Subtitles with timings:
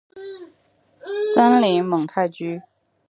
[1.35, 2.63] 森林蒙泰居。